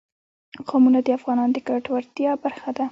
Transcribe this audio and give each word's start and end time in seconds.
قومونه 0.69 0.99
د 1.03 1.07
افغانانو 1.17 1.53
د 1.55 1.57
ګټورتیا 1.69 2.31
برخه 2.43 2.69
ده. 2.75 2.79